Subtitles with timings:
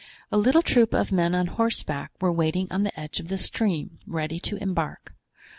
[0.31, 3.99] A little troop of men on horseback were waiting on the edge of the stream,
[4.07, 5.13] ready to embark.